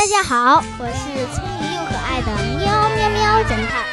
[0.00, 3.84] 大家好，我是聪明又可爱的喵喵喵侦探。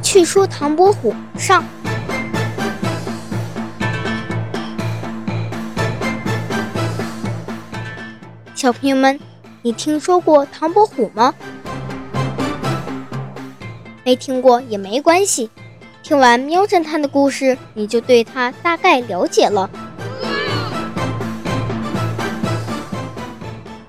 [0.00, 1.64] 去说唐伯虎上。
[8.54, 9.18] 小朋友们，
[9.62, 11.34] 你听说过唐伯虎吗？
[14.04, 15.50] 没听过也没关系，
[16.00, 19.68] 听完喵侦探的故事，你就对他大概了解了。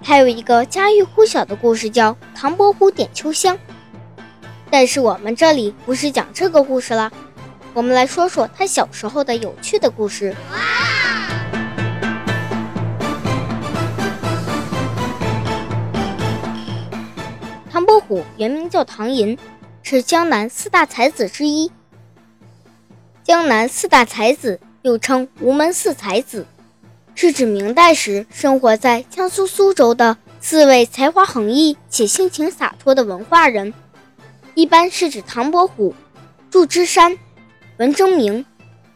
[0.08, 3.54] 还有一个家喻户晓的故事叫《唐伯虎点秋香》，
[4.72, 7.12] 但是我们这里不是讲这个故事啦，
[7.74, 10.34] 我们来说说他小时候的有趣的故事。
[17.70, 19.38] 唐伯虎原名叫唐寅，
[19.84, 21.70] 是江南四大才子之一。
[23.26, 26.48] 江南四大才子又称吴门四才子。
[27.20, 33.74] 是指明代时生活在江苏苏州的四位才华横溢且性情洒脱的文化人，
[34.54, 35.96] 一般是指唐伯虎、
[36.52, 37.18] 祝枝山、
[37.78, 38.46] 文征明、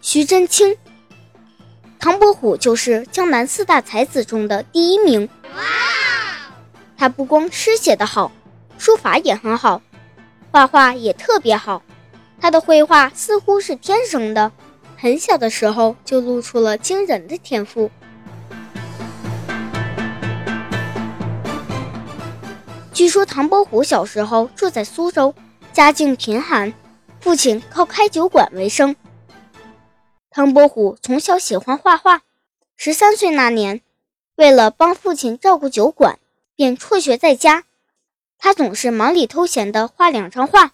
[0.02, 0.78] 徐祯卿。
[1.98, 5.28] 唐伯虎就是江南四大才子中的第一名。
[5.56, 5.64] 哇
[6.95, 8.32] 他不光诗写得好，
[8.78, 9.82] 书法也很好，
[10.52, 11.82] 画画也特别好。
[12.40, 14.52] 他的绘画似乎是天生的，
[14.95, 17.90] 很小的时候就露出了惊人的天赋。
[22.94, 25.34] 据说唐伯虎小时候住在苏州，
[25.72, 26.73] 家境贫寒，
[27.22, 28.95] 父亲靠开酒馆为生。
[30.30, 32.22] 唐伯虎从小喜欢画画，
[32.75, 33.81] 十三岁那年，
[34.36, 36.20] 为了帮父亲照顾酒馆，
[36.56, 37.64] 便辍学在家。
[38.38, 40.73] 他总是忙里偷闲地画两张画，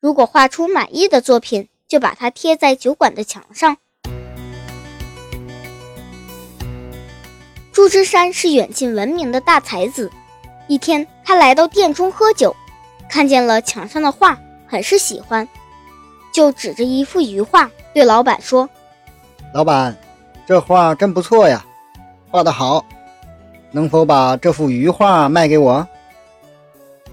[0.00, 3.78] 如果画出满意的作品，就把它贴在酒馆的墙上。
[7.72, 10.10] 祝枝山是远近闻名的大才子。
[10.68, 12.54] 一天，他来到店中喝酒，
[13.08, 15.48] 看见了墙上的画，很是喜欢，
[16.32, 18.68] 就指着一幅鱼画对老板说
[19.54, 19.96] ：“老板，
[20.46, 21.64] 这画真不错呀，
[22.30, 22.84] 画得好，
[23.70, 25.88] 能否把这幅鱼画卖给我？”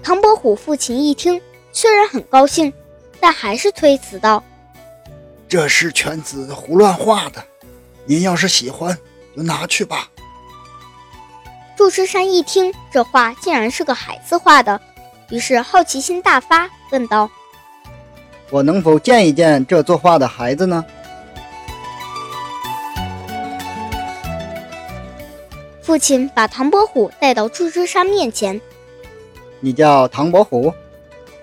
[0.02, 1.40] 唐伯虎父亲一听，
[1.72, 2.70] 虽然很高兴，
[3.18, 4.44] 但还是推辞道
[5.48, 7.42] ：“这是犬子胡乱画的，
[8.04, 8.96] 您要是喜欢，
[9.34, 10.10] 就拿去吧。”
[11.76, 14.80] 祝枝山一听这画竟然是个孩子画的，
[15.28, 17.30] 于是好奇心大发，问道
[18.50, 20.82] ：“我能否见一见这作画的孩子呢？”
[25.82, 28.58] 父亲把唐伯虎带到祝枝山面前
[29.60, 30.72] ：“你叫唐伯虎？”“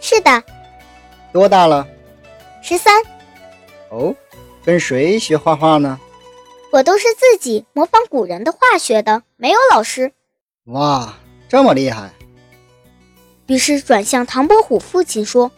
[0.01, 0.43] 是的。
[1.31, 1.87] ”“多大了
[2.63, 3.01] ？”“十三。
[3.89, 4.13] ”“哦，
[4.65, 5.99] 跟谁学画画呢
[6.73, 10.11] ？”“我都是自己模仿古人的画学的，没有老师。”
[10.67, 11.13] 哇，
[11.49, 12.09] 这么厉害！
[13.47, 15.51] 于是转向唐伯虎父亲说：“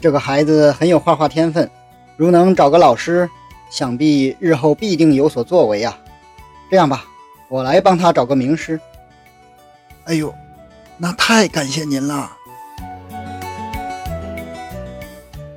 [0.00, 1.70] 这个孩子很有画画天分，
[2.16, 3.30] 如能找个老师，
[3.70, 5.96] 想必日后必定有所作为啊！
[6.68, 7.04] 这样吧，
[7.48, 8.80] 我来帮他找个名师。”
[10.06, 10.34] 哎呦，
[10.96, 12.32] 那太感谢您了！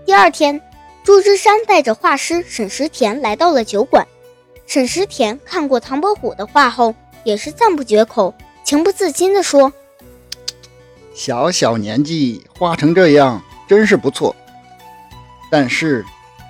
[0.06, 0.62] 第二天，
[1.04, 4.08] 祝枝山带着画师沈石田来到了酒馆。
[4.68, 8.32] 沈石田看过唐伯虎的画后，也是赞不绝口。
[8.64, 9.72] 情不自禁地说
[11.14, 14.36] ：“小小年纪画成这样，真是不错。
[15.50, 16.06] 但是，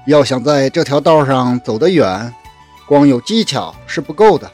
[0.05, 2.31] 要想在这条道上走得远，
[2.85, 4.51] 光有技巧是不够的，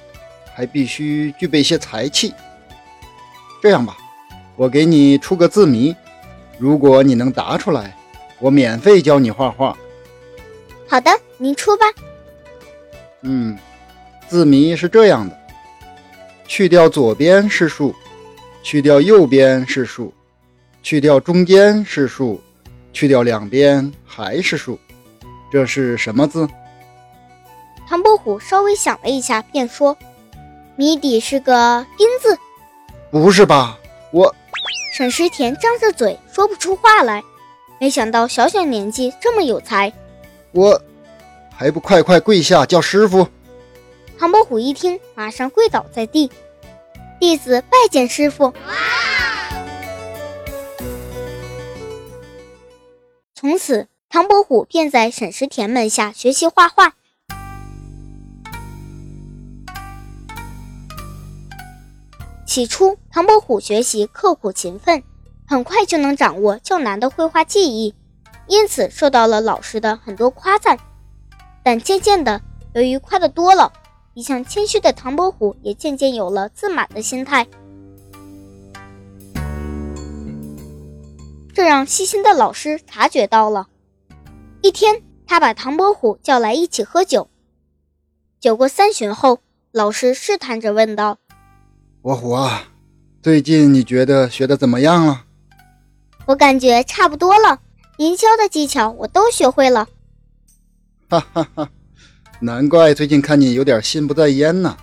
[0.56, 2.34] 还必须具备些才气。
[3.62, 3.97] 这样吧，
[4.56, 5.94] 我给你出个字谜，
[6.57, 7.97] 如果你能答出来，
[8.39, 9.75] 我免费教你画画。
[10.88, 11.85] ”“好的，您出吧。
[13.24, 13.57] ”“嗯，
[14.29, 15.38] 字谜是这样的。”
[16.47, 17.94] 去掉左边是树，
[18.63, 20.13] 去掉右边是树，
[20.81, 22.41] 去掉中间是树，
[22.94, 24.80] 去掉两边还是树，
[25.52, 26.47] 这是什么字？
[27.88, 29.96] 唐伯虎稍微想了一下，便说
[30.75, 32.38] ：“谜底是个丁字。”
[33.12, 33.77] 不是吧？
[34.12, 34.33] 我
[34.94, 37.24] 沈石田张着嘴说不出话来，
[37.80, 39.92] 没想到小小年纪这么有才。
[40.51, 40.81] 我
[41.54, 43.27] 还不快快跪下叫师傅！
[44.19, 46.30] 唐伯虎一听，马上跪倒在地，
[47.19, 48.54] 弟子拜见师傅。
[53.34, 56.94] 从此，唐伯虎便在沈石田门下学习画画。
[62.46, 65.04] 起初，唐伯虎学习刻苦勤奋，
[65.48, 67.94] 很快就能掌握较难的绘画技艺，
[68.48, 70.78] 因此受到了老师的很多夸赞。
[71.64, 72.42] 但渐渐的，
[72.74, 73.74] 由于夸的多了，
[74.18, 77.46] 一向谦虚的唐伯虎也渐渐有了自满的心态，
[81.54, 83.68] 这让细心的老师察觉到了。
[84.64, 87.30] 一天，他把唐伯虎叫来一起喝酒。
[88.40, 89.38] 酒过三巡后，
[89.72, 91.19] 老师试探着问道
[92.02, 92.69] ：“伯虎啊，
[93.22, 95.25] 最近你觉得学的怎么样了
[96.25, 97.62] ？”“我感觉差不多了，
[97.98, 99.88] 营销的技巧我都学会了。
[101.08, 101.69] ”“哈哈哈。”
[102.39, 104.78] 难怪最近看你有点心不在焉呢。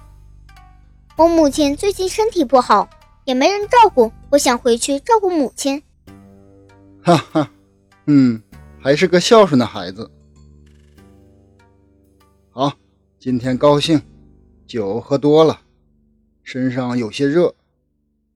[1.16, 2.88] 我母亲最近身体不好，
[3.24, 5.80] 也没人照顾，我想回去照顾母亲。
[7.00, 7.48] 哈哈，
[8.06, 8.42] 嗯，
[8.80, 10.10] 还是个孝顺的孩子。
[12.50, 12.72] 好，
[13.20, 14.02] 今天高兴，
[14.66, 15.60] 酒喝多了，
[16.42, 17.54] 身上有些热，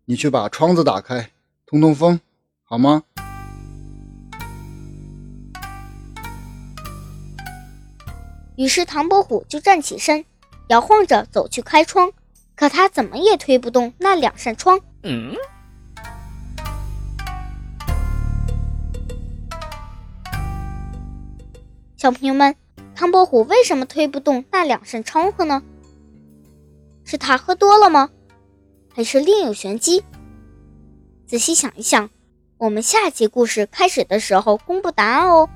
[0.04, 1.32] 你去把窗子打开，
[1.66, 2.20] 通通风，
[2.62, 3.02] 好吗？
[8.58, 10.24] 于是唐伯虎就站起身，
[10.66, 12.10] 摇晃着走去开窗，
[12.56, 14.80] 可他怎么也推不动那两扇窗。
[15.04, 15.32] 嗯，
[21.96, 22.56] 小朋友们，
[22.96, 25.62] 唐伯虎为什么推不动那两扇窗户呢？
[27.04, 28.10] 是他喝多了吗？
[28.92, 30.02] 还是另有玄机？
[31.28, 32.10] 仔细想一想，
[32.56, 35.48] 我们下集故事开始的时候公布答案哦。